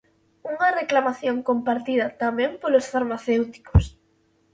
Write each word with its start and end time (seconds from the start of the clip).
Unha 0.53 0.69
reclamación 0.79 1.35
compartida 1.49 2.05
tamén 2.23 2.51
polos 2.61 2.85
farmacéuticos. 2.93 3.83